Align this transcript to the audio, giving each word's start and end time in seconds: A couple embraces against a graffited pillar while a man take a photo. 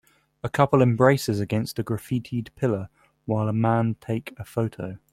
A 0.43 0.49
couple 0.49 0.81
embraces 0.81 1.39
against 1.39 1.77
a 1.77 1.83
graffited 1.83 2.47
pillar 2.55 2.89
while 3.25 3.47
a 3.47 3.53
man 3.53 3.97
take 4.01 4.33
a 4.35 4.43
photo. 4.43 4.97